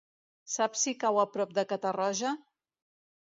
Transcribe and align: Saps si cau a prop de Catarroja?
Saps 0.53 0.85
si 0.85 0.93
cau 1.03 1.19
a 1.23 1.27
prop 1.35 1.53
de 1.59 1.65
Catarroja? 1.73 2.31